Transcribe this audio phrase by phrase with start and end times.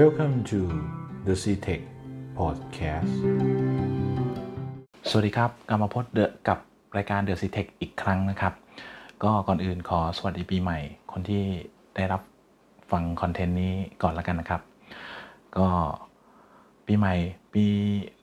[0.00, 0.60] Welcome to
[1.26, 1.82] the CTech
[2.38, 3.12] Podcast
[5.08, 6.58] สวัสดีครับกลับมาพบเดอะกับ
[6.96, 8.54] รายการ The CTech อีกครั้งนะครับ
[9.22, 10.78] ก็ก่อนอื่นขอสวัสดีปีใหม่
[11.12, 11.44] คนที่
[11.96, 12.22] ได้รับ
[12.90, 14.60] ฟังคอนเทนต์นี้ก่อนแล้วกันนะครับ
[15.56, 15.68] ก็
[16.86, 17.14] ปีใหม่
[17.52, 17.64] ปี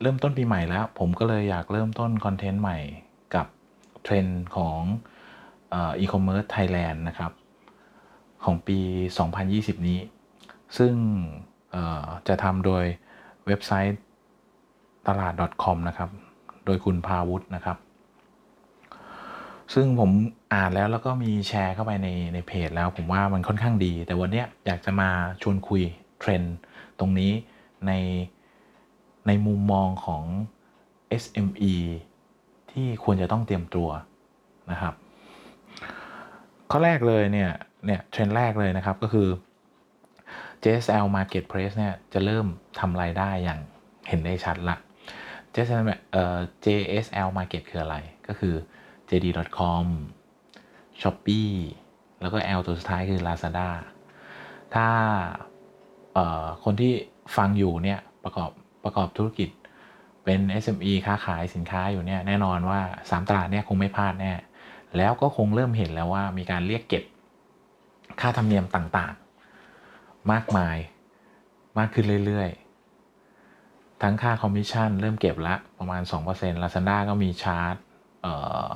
[0.01, 2.79] เริ่มต้นปีใหม่แล้ว ผมก็เลยอยากเริ่มต้นคอนเทนต์ใหม่
[3.35, 3.47] กับ
[4.03, 4.79] เทรนด์ของ
[5.71, 7.31] e-commerce Thailand นะครับ
[8.43, 8.79] ของปี
[9.33, 9.99] 2020 นี้
[10.77, 10.95] ซึ่ง
[12.27, 12.83] จะทำโดย
[13.45, 13.97] เว็บไซต์
[15.07, 15.33] ตลาด
[15.64, 16.09] .com นะครับ
[16.65, 17.77] โดยคุณพาวุฒินะครับ
[19.73, 20.11] ซึ่งผม
[20.54, 25.09] อ่านแล้วแล้วก็มีแชร์เข้าไปในในเพจแล้วผมว่ามันค่อนข้างดี แต่วันนี้อยากจะมา
[25.41, 25.81] ชวนคุย
[26.19, 26.55] เทรนด์
[27.00, 27.31] ตรงนี้
[27.87, 27.92] ใน
[29.28, 30.23] ในมุมมองของ
[31.23, 31.75] SME
[32.72, 33.89] ที่ควรจะต้องเตรียมตัว
[34.72, 34.94] นะครับ
[36.72, 37.52] ข้อแรกเลยเนี่ย
[37.86, 39.28] เนี่ยเทรนด์แรกเลยนะครับก็คือ
[40.63, 42.45] JSL Marketplace เนี่ยจะเริ่ม
[42.80, 43.59] ทำรายได้อย่าง
[44.09, 44.78] เห็นได้ชัดละ
[45.53, 47.95] JSL เอ่อ JSL Market คืออะไร
[48.28, 48.55] ก็คือ
[49.09, 49.88] JD.com
[51.02, 51.53] Shopee
[52.22, 53.70] แล้วก็ L ตัวสุดท้ายคือ Lazada
[54.73, 54.88] ถ้า
[56.64, 56.94] คนที่
[57.38, 58.50] ฟังอยู่เนี่ยประกอบ
[58.83, 59.50] ประกอบธุรกิจ
[60.23, 64.33] เป็น SME ค้าขายสินค้าอยู่เนี่ยแน่นอนว่า 3 ตลาดเนี่ยคงไม่พลาดแน่
[64.98, 67.03] แล้วก็คงเริ่มเห็นแล้วว่ามีการเรียกเก็บ
[68.22, 69.14] ค่าธรรมเนียมต่าง
[70.32, 70.78] มากมาย
[71.78, 76.02] มากขึ้นเรื่อยๆ ทั้งค่าคอมมิชชั่นเริ่มเก็บละประมาณ
[76.34, 77.76] 2% Lazada ก็มีชาร์จ
[78.22, 78.34] เอ่
[78.66, 78.70] อ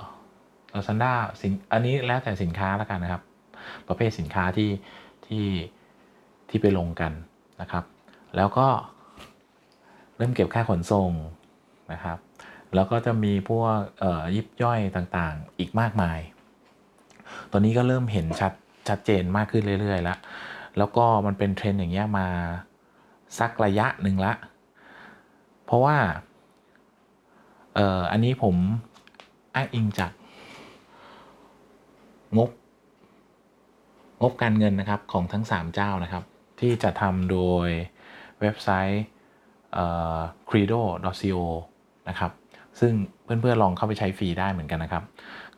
[0.76, 3.22] Lazada สินอันนี้แล้วแต่สินค้าแล้วกันนะครับ
[3.88, 4.70] ประเภทสินค้าที่
[5.28, 5.46] ที่
[6.50, 7.12] ที่ไปลงกัน
[7.62, 7.84] นะครับ
[8.36, 8.68] แล้วก็
[10.18, 11.12] เริ่มเก็บค่าขนส่ง
[11.94, 12.18] นะครับ
[12.76, 13.78] แล้วก็จะมีพวก
[14.36, 16.20] ยิบย่อยต่างๆ อีกมากมาย
[17.52, 18.54] ตอนนี้ก็เริ่มเห็นชัด
[18.90, 20.18] ชัดเจนมากขึ้นเรื่อยๆ แล้ว
[20.78, 22.28] แล้วก็มันเป็นเทรนอย่างเงี้ยมา
[23.40, 24.34] สักระยะหนึ่งละ
[25.66, 25.98] เพราะว่า
[27.76, 28.56] เอ่อ อันนี้ผม
[29.56, 30.12] อ้างอิงจาก
[32.38, 32.50] งบ
[34.22, 36.24] งบการเงินนะครับของทั้ง 3 เจ้านะครับ
[36.60, 37.68] ที่จะทำโดย
[38.40, 39.04] เว็บไซต์
[40.50, 41.38] credo.co
[42.10, 42.32] นะครับ
[42.80, 42.94] ซึ่ง
[43.24, 45.04] เพื่อนๆลองเข้าไปใช้ฟรีได้เหมือนกันนะครับ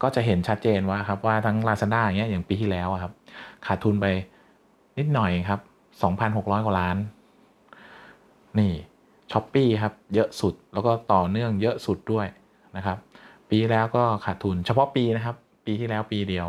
[0.01, 3.13] ก็จะเห็นชัดเจนว่าครับว่าทั้ง Lazada อย่างเงี้ยอย่างปีที่แล้วครับ
[3.65, 4.05] ขาดทุนไป
[4.99, 5.59] นิดหน่อยครับ
[6.13, 6.97] 2,600 กว่าล้าน
[8.59, 8.73] นี่
[9.31, 12.27] ช้อปปีครับ เยอะสุดแล้วก็ต่อเนื่องเยอะสุดด้วย
[12.77, 12.97] นะครับ
[13.49, 16.47] ปีแล้วก็ขาดทุนเฉพาะปีนะครับ ปีที่แล้วปีเดียว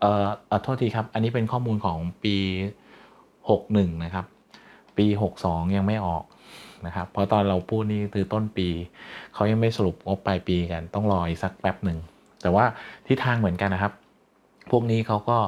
[0.00, 2.36] เอ่อเออโทษทีครับ อันนี้เป็นข้อมูลของปี
[3.18, 4.26] 61 นะครับ
[4.98, 5.06] ปี
[5.40, 6.24] 62 ยังไม่ออก
[6.86, 8.68] นะครับ เพราะตอนเราพูดนี่คือต้นปี
[9.34, 11.98] เขายังไม่สรุปงบปลายปีกัน ต้องรออีกสักแป๊บหนึ่ง
[12.42, 12.64] แต่ว่า
[13.06, 13.92] ที่ทางเหมือนกันนะครับ
[14.70, 15.38] พวกนี้เขาก็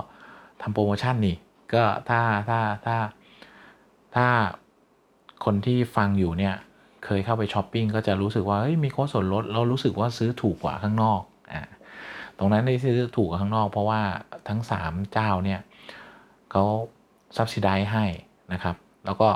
[0.63, 1.37] ทำโปรโมชั่นนี่
[1.73, 2.97] ก็ถ้าถ้าถ้า
[4.17, 4.27] ถ้า
[5.45, 6.55] คนที่ฟังอยู่เนี่ย
[7.05, 11.21] เคยเข้าไปช้อปปิ้งก็จะรู้สึกว่าเฮ้ยมีโค้ดส่วนลดเรารู้สึกว่าซื้อถูกกว่าข้างนอก
[11.53, 11.63] อ่า
[12.39, 14.01] ตรงนั้นได้ซื้อถูกกว่าข้างนอก เพราะว่า
[14.49, 15.61] ทั้ง 3 เจ้าเนี่ย
[16.51, 16.65] เขา
[17.37, 18.05] ซับซิได้ให้
[18.53, 18.77] นะครับ
[19.07, 19.29] แล้วก็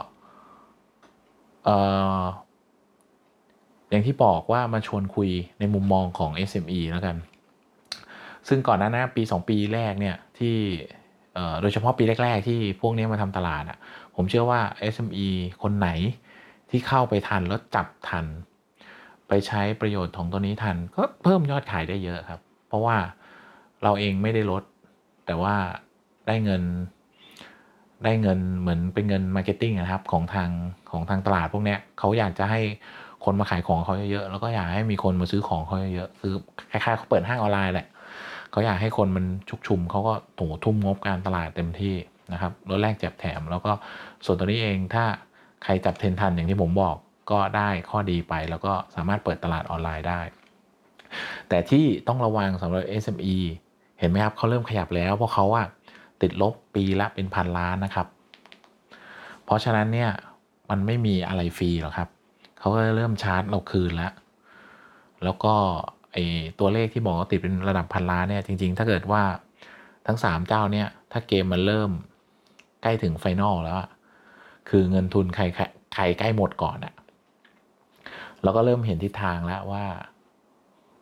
[3.91, 7.17] อย่างที่บอกว่ามาชวนคุยในมุมมองของ SME แล้วกัน
[8.49, 10.57] ซึ่งก่อนหน้านะปี 2 ปีแรกเนี่ยที่
[11.61, 13.79] โดยเฉพาะปีแรก ๆ ที่พวกนี้มาทำตลาดอะ
[14.17, 14.61] ผมเชื่อว่า
[14.95, 15.29] SME
[15.63, 15.89] คนไหน
[16.71, 18.25] ที่เข้าไปทันแล้วจับทัน
[19.29, 22.97] ไปใช้ประโยชน์ของตัวนี้ทัน ก็เพิ่มยอดขายได้เยอะครับ เพราะว่า
[23.83, 24.63] เราเองไม่ได้ลด
[25.27, 25.55] แต่ว่า
[26.27, 26.63] ได้เงิน
[28.05, 30.51] ได้เงินเหมือนเป็นเงิน marketing นะครับของทาง
[30.91, 32.61] ของทางตลาดพวกนี้เขาอยากจะให้
[33.25, 36.35] คนมาขายของเขาเยอะๆแล้วก็อยากให้มีคนมาซื้อของเขาเยอะๆคือ
[36.71, 37.87] คล้ายๆเขาเปิดห้างออนไลน์แหละ
[38.51, 41.95] เขาอยากให้คนมันชุกชุมเขาก็โถทุ่มงบการตลาดเต็มที่
[42.33, 43.73] นะครับลดแรกแจกแถม แล้วก็
[44.25, 45.05] ส่วนตัวนี้เองถ้า
[45.65, 46.97] ใครจับเทนทันอย่างที่ผมบอก
[47.31, 50.21] ก็ได้ข้อดีไป แล้วก็สามารถเปิดตลาดออนไลน์ได้
[51.49, 53.39] แต่ที่ต้องระวังสำหรับ SME
[53.99, 55.67] เห็นไหมครับเขาเริ่มขยับแล้วเพราะเขาอะ
[56.23, 58.07] ติดลบปีละเป็นพันล้านนะครับ
[59.45, 60.11] เพราะฉะนั้นเนี่ย
[60.71, 62.09] มันไม่มีอะไรฟรีหรอกครับ
[62.59, 64.13] เขาก็เริ่มชาร์จเราคืนแล้ว
[65.25, 65.55] แล้วก็
[66.19, 66.21] อ
[66.61, 69.23] ตัวเลขที่บอกว่าติดเป็นระดับพันล้านเนี่ยจริง ๆ ถ้าเกิดว่า
[70.07, 71.91] ทั้ง 3 เจ้าเนี่ย ถ้าเกมมันเริ่ม
[72.83, 73.77] ใกล้ถึงไฟนอลแล้ว
[74.69, 75.45] คือเงินทุนใคร
[75.95, 76.95] ใครใกล้หมดก่อนอะ
[78.43, 79.85] เราก็เริ่มเห็นทิศทางแล้วว่า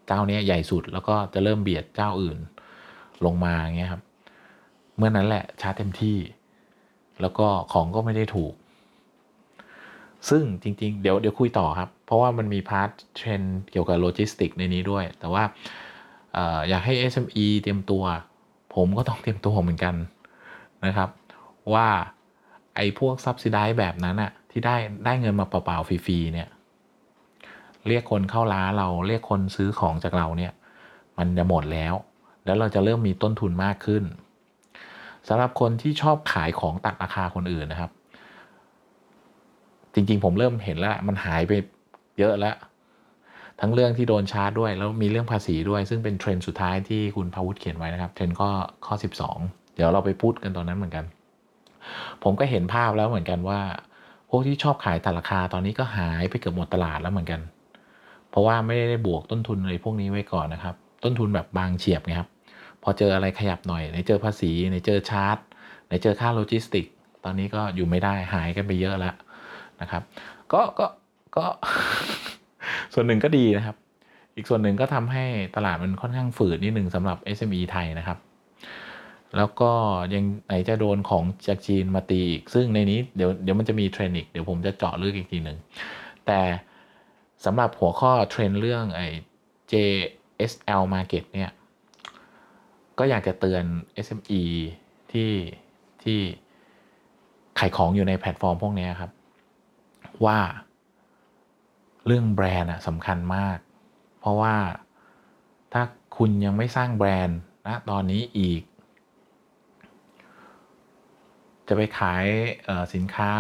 [0.07, 2.39] เจ้าเนี้ยใหญ่สุดแล้วก็จะเริ่มเบียดเจ้าอื่น
[3.25, 4.03] ลงมาเงี้ยครับ
[4.97, 6.19] เมื่อนั้นแหละชาร์จเต็มที่
[7.21, 8.55] แล้วก็ของก็ไม่ได้ถูก
[10.29, 15.45] ซึ่งจริง ๆ เดี๋ยวเดี๋ยวคุยต่อครับ เพราะว่ามันมี part เทรนด์เกี่ยวกับโลจิสติกในนี้ด้วย แต่ว่า
[16.69, 18.05] อยากให้ SME เตรียมตัว
[18.75, 19.95] ผมก็ต้องเตรียมตัวเหมือนกัน
[20.87, 21.11] นะครับ
[21.75, 21.89] ว่า
[22.77, 26.49] ไอ้พวก subsidize แบบนั้นอะที่ได้ได้เงินมาเปล่าๆฟรีๆเนี่ย
[27.89, 30.53] เรียกคนเข้าร้านเราเรียกคนซื้อของจากเราเนี่ย
[31.19, 31.95] มันจะหมดแล้ว
[32.45, 34.05] แล้วเราจะเริ่มมีต้นทุนมากขึ้น
[35.29, 37.91] สำหรับคนที่ชอบขายของตัดราคาคนอื่นนะครับ
[39.95, 41.53] จริงๆ ผมเริ่มเห็นแล้วมันหายไป
[42.19, 42.57] เยอะแล้ว
[43.61, 48.51] ทั้งเรื่องที่โดนชาร์จด้วย แล้วมีเรื่องภาษีด้วย ซึ่งเป็นเทรนด์สุดท้ายที่คุณพาวุฒิเขียนไว้นะครับ เทรนด์ข้อ
[48.87, 48.95] ข้อ
[49.35, 51.05] 12 เดี๋ยวเราไปพูดกันตอนนั้นเหมือนกัน
[52.23, 53.61] ผมก็เห็นภาพแล้วเหมือนกันว่า
[54.31, 57.41] พวกที่ชอบขายตัดราคาตอนนี้ก็หายไปเกือบหมดตลาดแล้วเหมือนกัน
[58.31, 60.75] เพราะว่าไม่ได้บวกต้นทุนอะไรพวกนี้ไว้ก่อนนะครับ
[61.05, 62.29] ต้นทุนแบบบางเฉียบไงครับ
[62.83, 65.37] พอเจออะไรขยับหน่อยในเจอภาษีในเจอชาร์จ
[65.91, 66.87] ในเจอค่าโลจิสติก
[67.25, 69.15] ตอนนี้ก็อยู่ไม่ได้หายกันไปเยอะแล้ว
[69.81, 70.03] นะครับ
[70.53, 70.87] ก็ก็
[71.37, 71.47] ก็
[72.95, 73.77] ส่วนหนึ่งก็ดีนะครับ
[74.37, 75.25] อีกส่วนหนึ่งก็ทำให้
[75.57, 78.19] ตลาดมันค่อนข้างฝืดนิดหนึ่งสำหรับ SME ไทยนะครับ
[79.37, 79.71] แล้วก็
[80.15, 85.59] ยังไหนจะโดนของจากจีนมาตีอีก ซึ่งในนี้เดี๋ยวเดี๋ยวมันจะมีเทรนด์อีก เดี๋ยวผมจะเจาะลึกอีกทีหนึ่ง
[86.27, 86.41] แต่
[87.45, 89.07] สำหรับหัวข้อเทรนด์เรื่องไอ้
[89.73, 91.51] JSL market เนี่ย
[92.99, 93.65] ก็อยากจะเตือน
[94.07, 94.43] SME
[95.13, 95.33] ที่
[96.05, 96.19] ที่
[97.59, 99.11] ขายของอยู่ในแพลตฟอร์มพวกนี้ครับ
[100.25, 100.39] ว่า
[102.07, 103.59] เรื่องแบรนด์สำคัญมาก
[104.21, 104.55] เพราะว่า
[105.73, 105.83] ถ้า
[106.17, 108.63] คุณยังไม่สร้างแบรนด์นะตอนนี้อีก
[111.69, 112.25] จะไปขาย
[112.95, 113.31] สินค้า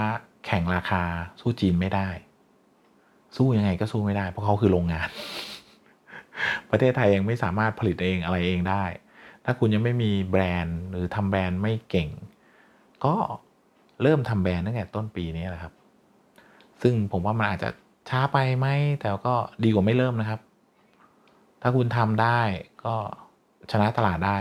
[0.46, 1.02] แข่งราคา
[1.40, 2.08] สู้จีนไม่ได้
[3.36, 5.08] สู้ยังไงก็สู้ไม่ได้ เพราะเขาคือโรงงาน
[6.70, 8.84] ประเทศไทยยังไม่สามารถผลิตเองอะไรเองได้
[9.44, 12.08] ถ้าคุณยังไม่มีแบรนด์หรือทำแบรนด์ไม่เก่ง
[13.04, 13.14] ก็
[14.02, 15.74] เริ่มทำแบรนด์ตั้งแต่ต้นปีนี้แหละครับ
[16.82, 17.70] ซึ่งผมว่ามันอาจจะ
[18.08, 18.66] ช้าไปไหม
[19.00, 20.40] แต่ก็ดีกว่าไม่เริ่มนะครับ
[21.62, 22.40] ถ้าคุณทำได้
[22.84, 22.94] ก็
[23.70, 24.34] ชนะตลาดได้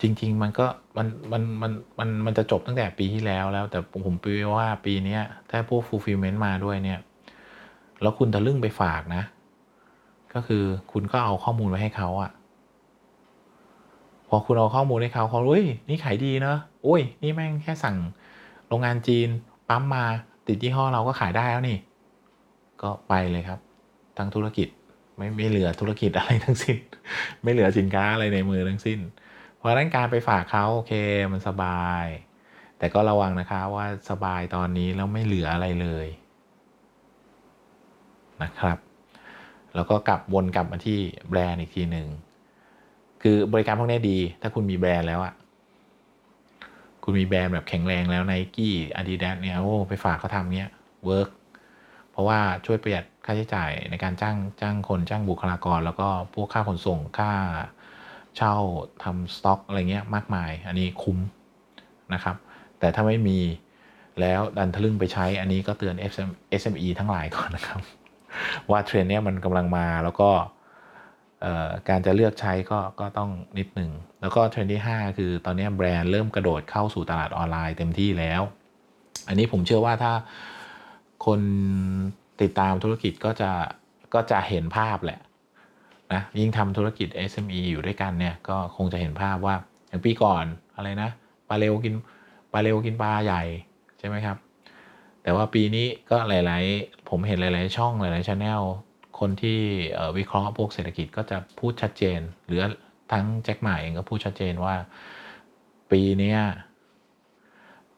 [0.00, 0.66] จริง ๆ มันก็
[0.96, 5.18] มันมันมันมันมันจะจบตั้งแต่ปีที่แล้วแล้ว แต่ผมปีว่าปีนี้
[5.50, 7.00] ถ้าพวก fulfillment มาด้วยเนี่ย
[8.02, 9.22] แล้วคุณทะลึ่งไปฝากนะ
[10.34, 12.30] ก็คือคุณก็เอาข้อมูลไว้ให้เขาอะ
[14.28, 17.96] พอคุณเอาข้อมูลให้เขาเขาอุ้ยนี่ขายดีเนอะโอ้ย นี่แม่งแค่สั่ง
[18.68, 19.28] โรงงานจีน
[19.68, 20.04] ปั๊มมา
[20.46, 21.78] ติดยี่ห้อเราก็ขายได้แล้วนี่
[22.82, 23.60] ก็ไปเลยครับ
[24.18, 24.68] ทั้งธุรกิจ
[25.16, 26.76] ไม่ไม่เหลือธุรกิจอะไรทั้งสิ้น
[27.42, 29.00] ไม่เหลือสินค้าอะไรในมือทั้งสิ้น
[29.56, 30.92] เพราะนั้นการไปฝากเขาโอเค
[31.32, 32.06] มันสบาย
[32.78, 36.06] แต่ก็ระวังนะคะว่าสบายตอนนี้แล้วไม่เหลืออะไรเลย
[38.42, 38.78] นะครับ
[39.74, 40.98] แล้วก็กลับวนกลับมาที่
[41.28, 42.08] แบรนด์อีกทีหนึ่ง
[43.22, 45.34] คือบริการพวกนี้ดี ถ้าคุณมีแบรนด์แล้วอะ
[47.04, 50.70] คุณมีแบรนด์แบบแข็งแรงแล้วไนกี้อาดิดาสเนี่ยโอ้ไปฝากเขาทำเนี้ย
[51.04, 51.28] work
[52.10, 57.32] เพราะว่าช่วยประหยัดค่าใช้จ่ายในการจ้างจ้างคนจ้างบุคลากร แล้วก็พวกค่าขนส่งค่า
[58.36, 58.54] เช่า
[59.02, 61.18] ทำสต็อกอะไรเงี้ยมากมาย อันนี้คุ้ม
[62.14, 62.36] นะครับ
[62.78, 63.38] แต่ถ้าไม่มี
[64.20, 65.94] แล้วดันทะลึ่งไปใช้อันนี้ก็เตือน
[66.60, 67.80] SME ทั้งหลายก่อนนะครับ
[68.70, 70.30] ว่าเทรนด์นี้มันกำลังมาแล้วก็
[71.88, 78.42] การจะเลือกใช้ก็ก็ต้องนิดหนึ่ง แล้วก็เทรนด์ที่ 5 คือตอนนี้แบรนด์เริ่มกระโดดเข้าสู่ตลาดออนไลน์เต็มที่แล้ว
[79.28, 80.12] อันนี้ผมเชื่อว่าถ้า
[81.26, 81.40] คน
[82.42, 83.50] ติดตามธุรกิจก็จะ
[84.14, 85.20] ก็จะเห็นภาพแหละ
[86.12, 89.54] นะยิ่งทำธุรกิจ SME อยู่ด้วยกันเนี่ยก็คงจะเห็นภาพว่า
[89.88, 90.44] อย่างปีก่อน
[90.76, 91.10] อะไรนะ
[91.48, 91.94] ปลาเร็วกิน
[92.52, 93.42] ปลาเร็วกินปลาใหญ่
[93.98, 94.36] ใช่ไหมครับ
[95.22, 98.62] แต่ว่าปีนี้ก็หลาย ๆ ผมเห็นหลาย ๆ ช่องหลายๆชาแนล
[99.18, 99.60] คนที่
[100.16, 102.60] วิเคราะห์พวกเศรษฐกิจก็จะพูดชัดเจน หรือ
[103.12, 104.74] ทั้งแจ็คหมาเองก็พูดชัดเจนว่า
[105.90, 106.34] ปีนี้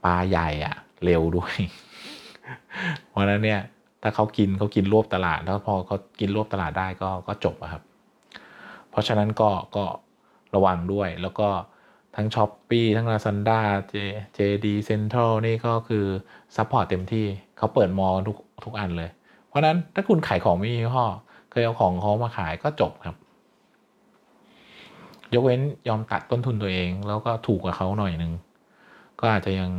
[0.04, 1.54] ปลาใหญ่อะเร็วด้วย
[3.08, 3.60] เพราะนั้นเนี่ย
[4.02, 7.82] ถ้าเขากินเขากินรวบตลาด แล้วพอเขากินรวบตลาดได้ก็ก็จบครับ
[8.90, 9.84] เพราะฉะนั้นก็ก็
[10.54, 11.48] ระวังด้วยแล้วก็
[12.16, 13.60] ทั้ง Shopee ทั้ง Lazada
[13.92, 13.94] J
[14.36, 16.04] JD Central นี่ก็คือ
[16.56, 19.10] support เต็มที่เขาเปิด mall ทุกทุกอันเลย
[19.56, 21.04] ราะนั้นถ้าคุณขายของไม่มียี่ห้อ
[21.50, 23.16] เคยเอาของเขามาขายก็จบครับ
[25.34, 28.32] ยกเว้นยอมตัดต้นทุนตัวเอง แล้วก็ถูกกว่าเขาหน่อยหนึ่ง
[29.20, 29.70] ก็อาจจะยัง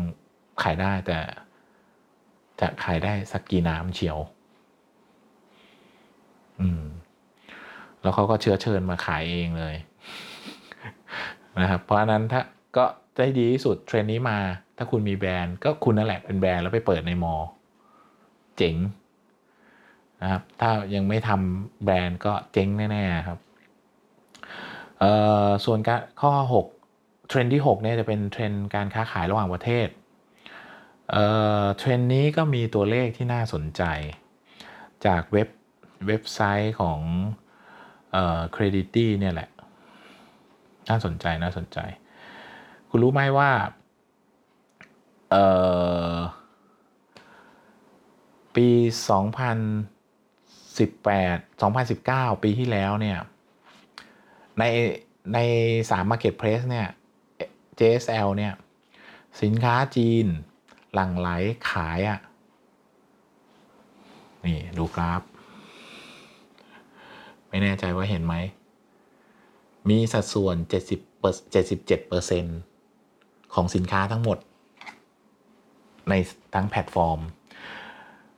[0.64, 1.20] ขายได้แต่
[2.60, 4.18] จะขายได้สักกี่น้ำเฉียว
[6.60, 6.84] อืม
[8.02, 9.76] แล้วเขาก็เชื้อเชิญมาขายเองเลย
[11.62, 12.42] นะครับ เพราะนั้นถ้า
[12.78, 12.86] ก็
[13.18, 14.38] ได้ดีที่สุดเทรนนี้มา
[14.78, 17.34] ถ้าคุณมีแบรนด์ก็คุณนั่นแหละเป็นแบรนด์แล้วไปเปิดในมอ
[18.58, 18.76] เจ๋ง
[20.22, 23.40] นะครับ ถ้ายังไม่ทำแบรนด์ก็เจ๊งแน่ๆครับ
[25.66, 25.80] ส่วน
[26.22, 26.34] ข้อ
[26.84, 29.88] 6 เทรนด์ที่6เนี่ยจะเป็นเทรนด์การค้าขายระหว่างประเทศ
[31.78, 33.84] เทรนด์นี้ก็มีตัวเลขที่น่าสนใจ
[35.06, 35.50] จากเว็บ
[36.08, 37.00] เว็บไซต์ของ
[38.14, 39.50] เครดิตี้เนี่ยแหละ
[40.90, 41.80] น่าสนใจน่าสนใจ
[42.90, 43.52] คุณรู้ไหมว่า
[45.32, 45.46] เอ่
[50.86, 51.20] อปี
[52.28, 53.18] 2018 2019 ปีที่แล้วเนี่ย
[54.60, 54.64] ใน
[55.34, 55.38] ใน
[55.90, 56.88] สาม Marketplace เนี่ย
[57.80, 58.54] JSL เนี่ย
[59.42, 60.26] สินค้าจีน
[60.94, 61.30] หลั่งไหล
[61.70, 62.20] ขายอะ่ะ
[64.46, 65.22] นี่ดูกราฟ
[67.50, 68.36] ไม่แน่ใจว่าเห็นไหม
[69.90, 72.46] มีสัดส่วน 70 77เปอร์เซ็น
[73.54, 74.38] ของสินค้าทั้งหมด
[76.10, 76.14] ใน
[76.54, 77.20] ทั้งแพลตฟอร์ม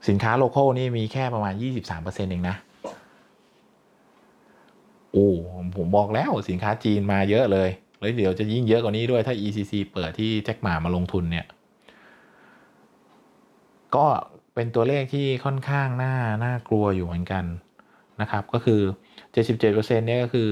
[0.08, 1.54] สินค้า local นี่มีแค่ประมาณ
[1.90, 2.56] 23%เองนะ
[5.12, 5.30] โอ้
[5.78, 11.46] ผมบอกแล้วสินค้าจีนมาเยอะเลยแล้วเดี๋ยวจะยิ่งเยอะกว่านี้ด้วยถ้า EEC เปิดที่แจ็คหมามาลงทุนเนี่ย
[13.96, 14.06] ก็
[14.54, 17.46] เป็นตัวเลขที่ค่อนข้างน่าน่ากลัวอยู่เหมือนกัน
[18.22, 18.82] นะครับ ก็คือ
[19.44, 20.50] 77%เนี่ยก็คือ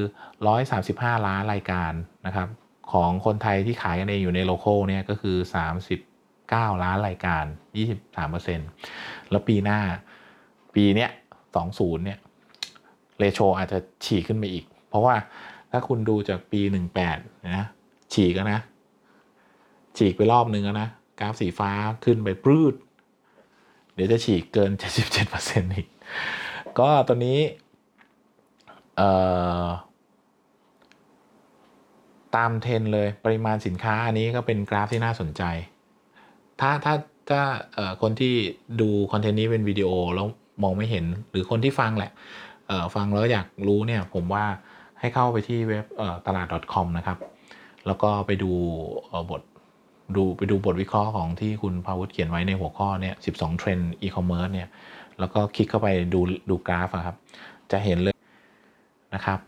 [0.61, 1.93] 135 ล้านรายการ
[2.25, 2.47] นะครับ
[2.91, 5.37] ของคนไทยที่ขายกันเองอยู่ในโลโก้เนี่ยก็คือ
[6.51, 7.45] 9 ล้านรายการ
[8.17, 9.79] 23%แล้วปีหน้า
[10.75, 11.09] ปีเนี้ย
[11.57, 12.19] 20 เนี่ย
[13.19, 15.15] เรโชอาจจะฉีกขึ้นไปอีก เพราะว่า
[15.71, 16.61] ถ้าคุณดูจากปี
[17.05, 17.65] 18 นะ
[18.13, 18.61] ฉีกนะ
[19.97, 20.89] ฉีกไปรอบนึงนะ
[21.19, 21.71] กราฟสีฟ้า
[22.05, 22.73] ขึ้นไปปลื้ด
[23.93, 24.71] เดี๋ยวจะฉีกเกิน
[25.23, 25.87] 77%อีก
[26.79, 27.39] ก็ตอนนี้
[32.35, 35.43] ตามเทรนด์เลยปริมาณสินค้าอันนี้ก็เป็นกราฟที่น่าสนใจ
[36.61, 36.93] ถ้าถ้า
[37.29, 37.41] ถ้า
[38.01, 38.33] คนที่
[38.81, 40.27] ดู content นี้เป็นวิดีโอแล้ว
[40.63, 42.11] มองไม่เห็นหรือคนที่ฟังแหละ
[42.95, 44.45] ฟังแล้วอยากรู้เนี่ยผมว่า
[44.99, 45.85] ให้เข้าไปที่เว็บ
[46.27, 47.17] ตลาด .com นะครับ
[47.85, 48.51] แล้วก็ไปดู
[49.29, 49.41] บท
[50.15, 54.69] ดูไปดูบทวิเคราะห์ของที่คุณพาวุฒิเขียนไว้ในหัวข้อเนี่ย 12 เทรนด์อีคอมเมิร์ซเนี่ย
[55.19, 57.15] แล้วก็คลิกเข้าไปดูดูกราฟครับ
[57.71, 58.15] จะเห็นเลย
[59.13, 59.39] นะครับ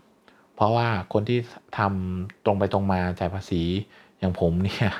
[0.54, 1.38] เพราะว่าคนที่
[1.78, 3.62] ทำตรงไปตรงมาจ่ายภาษี
[4.18, 4.90] อย่างผมเนี่ย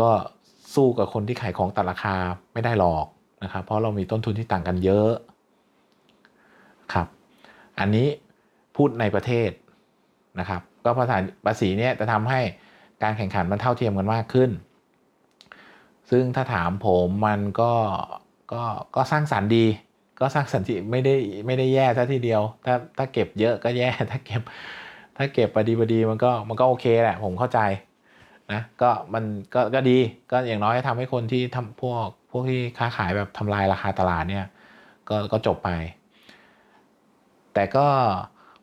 [0.00, 0.10] ก็
[0.74, 2.14] สู้กับคนที่ขายของตัดราคา
[2.52, 3.06] ไม่ได้หรอก
[3.42, 5.10] นะครับเพราะเรามีต้นทุนที่ต่างกันเยอะ
[6.92, 7.06] ครับ
[7.78, 8.06] อันนี้
[8.76, 9.50] พูดในประเทศ
[10.40, 12.40] นะครับ ก็ภาษาภาษีเนี่ยจะทำให้
[13.02, 14.50] การแข่งขันมันเท่าเทียมกันมากขึ้น
[16.10, 17.72] ซึ่งถ้าถามผมมันก็
[18.52, 18.62] ก็
[18.96, 19.66] ก็สร้างสารรค์ดี
[20.20, 21.14] ก็สร้างสรรค์ที่ไม่ได้
[21.46, 24.42] ไม่ได้แย่ซะทีเดียว ถ้าถ้าเก็บเยอะก็แย่ถ้าเก็บ
[25.16, 27.60] ถ้าเก็บปดีปดีมันก็มันก็โอเคแหละผมเข้าใจ
[28.52, 29.98] นะก็มันก็ก็ดี
[30.32, 34.46] ก็อย่างน้อยทำให้คนที่ทำพวกพวกที่ค้าขายแบบทำลายราคาตลาดเนี่ย
[35.08, 35.70] ก็ก็จบไป
[37.54, 37.86] แต่ก็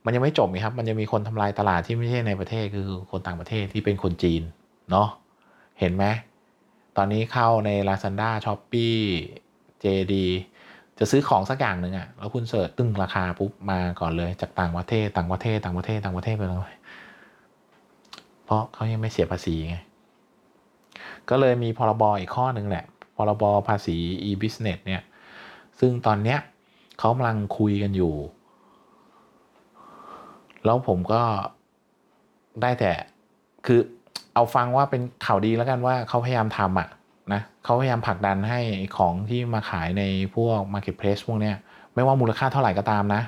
[0.05, 4.41] มันยังไม่จบครับ มันจะมีคนทำลายตลาดที่ไม่ใช่ในประเทศคือคนต่างประเทศที่เป็นคนจีน
[4.91, 5.07] เนาะ
[5.79, 6.05] เห็นไหม
[6.97, 8.93] ตอนนี้เข้าใน Lazada s h o p e e
[9.83, 10.13] JD
[10.99, 16.73] จะซื้อของสักอย่างหนึ่งอะแล้วคุณเสิร์ชตึ้งราคาปุ๊บมาก่อนเลยจากต่างประเทศต่างประเทศต่างประเทศต่างประเทศไปเลย
[18.49, 19.77] เพราะเขายังไม่เสียภาษีไง
[21.29, 23.97] ก็เลยมีพรบอีกข้อหนึ่งแหละ พรบภาษี
[24.29, 25.01] e-business เนี่ย
[25.79, 26.39] ซึ่งตอนเนี้ย
[26.99, 28.13] เขากำลังคุยกันอยู่
[30.65, 31.21] แล้วผมก็
[32.61, 32.91] ได้แต่
[33.65, 33.79] คือ
[34.33, 36.89] เอาฟังว่าเป็นข่าวดีแล้วกันว่าเขาพยายามทำอะ
[37.33, 38.59] นะเขาพยายามผลักดันให้
[38.97, 40.03] ของที่มาขายใน
[40.35, 41.55] พวก Marketplace พวกเนี้ย
[41.93, 43.21] ไม่ว่ามูลค่าเท่าไหร่ก็ตามนะ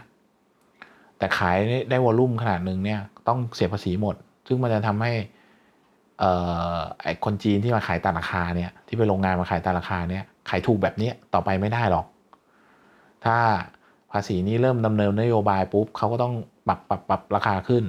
[1.18, 1.58] แต่ขาย
[1.90, 5.12] ได้วอลลุ่มขนาดหนึ่งเนี่ย ต้องเสียภาษีหมด ซึ่งมันจะทำให้
[6.20, 6.32] เอ่
[6.76, 6.78] อ
[7.26, 12.06] คนจีนที่มาขายตามราคาเนี่ยที่ไปโรงงานมาขายตามราคาเนี่ยขายถูกแบบนี้ต่อไปไม่ได้หรอก
[13.26, 13.38] ถ้า
[14.12, 16.34] ภาษีนี้เริ่มดำเนินนโยบายปุ๊บเขาก็ต้อง
[16.68, 17.84] ปรับปรับปรับราคาขึ้น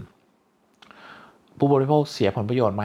[1.58, 2.84] ผู้บริโภคเสียผลประโยชน์ไหม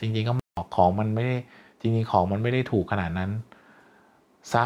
[0.00, 0.32] จริงๆก็
[0.76, 1.36] ของมันไม่ได้
[1.80, 3.30] จริงๆของมันไม่ได้ถูกขนาดนั้น
[4.52, 4.64] ซะ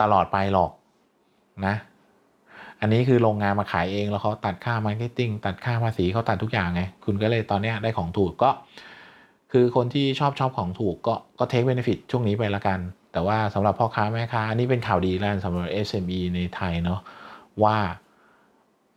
[0.00, 0.70] ตลอดไปหรอก
[1.66, 1.74] นะ
[2.82, 8.50] อันนี้คือโรงงานมาขายเองแล้วเขาตัดค่า marketing ตัดค่าภาษีเขาตัดทุกอย่างไง คุณก็เลยตอนนี้ได้ของถูกก็
[9.52, 12.78] คือคนที่ชอบชอบของถูกก็ก็ take benefit ช่วงนี้ไปละกัน
[13.12, 17.00] แต่ว่าสำหรับพ่อค้าแม่ค้าอันนี้เป็นข่าวดีแล้วสำหรับ SME ในไทยเนาะ
[17.62, 17.76] ว่า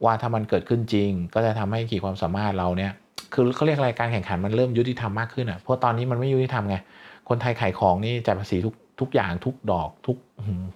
[0.04, 2.92] ว่าถ้ามันเกิดขึ้นจริง ก็จะทำให้ขีดความสามารถเราเนี่ย
[3.34, 6.78] คือเขาเรียกอะไรการแข่งขันมันเริ่มยุติธรรมมากขึ้นอะเพราะตอนนี้มันไม่ยุติธรรมไง
[7.30, 10.18] คนไทยขายของนี่จ่ายภาษีทุกทุกอย่างทุกดอกทุก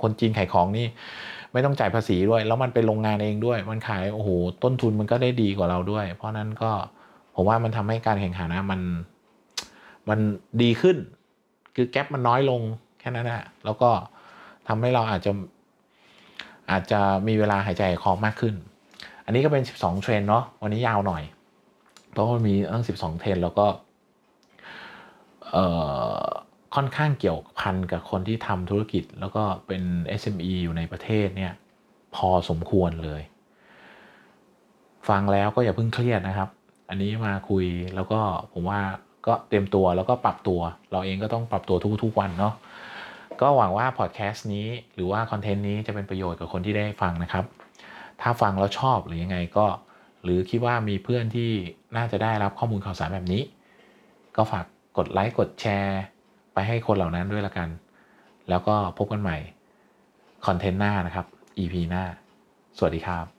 [0.01, 0.87] คนจีนขายของนี่
[1.53, 4.29] ไม่ต้องจ่ายภาษีด้วย แล้วมันเป็นโรงงานเองด้วย มันขายโอ้โห
[4.63, 6.71] ต้นทุนมันก็ได้ดีกว่าเราด้วย เพราะนั้นก็
[7.35, 8.81] ผมว่ามันทำให้การแข่งขันนะมัน
[10.09, 10.19] มัน
[10.61, 10.97] ดีขึ้น
[11.75, 12.61] คือแกลบมันน้อยลง
[12.99, 13.89] แค่นั้นแหละแล้วก็
[14.67, 15.31] ทำให้เราอาจจะ
[16.71, 18.55] อาจจะมีเวลาหายใจคอมากขึ้น
[19.25, 21.23] อันนี้ก็เป็น 12 เทรนเนาะวันนี้ยาวหน่อย
[22.11, 23.65] เพราะมันมีตั้ง 12 เทรนแล้วก็
[25.51, 25.65] เอ่
[26.23, 26.25] อ
[26.75, 29.81] ค่อนข้างเกี่ยวพันกับคนที่ทำธุรกิจ แล้วก็เป็น
[30.21, 31.53] SME อยู่ในประเทศเนี่ย
[32.15, 33.21] พอสมควรเลย
[35.09, 36.49] ฟังแล้วก็อย่าเพิ่งเครียดนะครับ
[36.89, 38.19] อันนี้มาคุยแล้วก็
[38.53, 38.81] ผมว่า
[39.27, 40.59] ก็เตรียมตัวแล้วก็ปรับตัว
[40.91, 42.53] เราเองก็ต้องปรับตัวทุกๆวันเนาะ
[43.41, 47.45] ก็หวังว่าพอดแคสต์นี้หรือว่าคอนเทนต์นี้จะเป็นประโยชน์กับคนที่ได้ฟังนะครับ
[48.21, 49.65] ถ้าฟังแล้วชอบหรือยังไงก็
[50.23, 51.51] หรือคิดว่ามีเพื่อนที่
[51.97, 53.43] น่าจะได้รับข้อมูลข่าวสารแบบนี้
[54.35, 54.65] ก็ฝาก
[54.97, 56.01] กดไลค์กดแชร์
[56.67, 57.69] ให้คนเหล่านั้นด้วยละกัน
[58.49, 59.37] แล้วก็พบกันใหม่
[60.45, 61.25] คอนเทนต์หน้านะครับ
[61.57, 62.03] EP หน้า
[62.77, 63.38] สวัสดีครับ